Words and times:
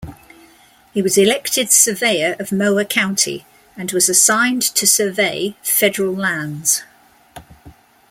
He 0.95 1.03
was 1.03 1.15
elected 1.15 1.71
surveyor 1.71 2.35
of 2.39 2.51
Mower 2.51 2.83
County, 2.85 3.45
and 3.77 3.91
was 3.91 4.09
assigned 4.09 4.63
to 4.63 4.87
survey 4.87 5.55
federal 5.61 6.15
lands. 6.15 6.81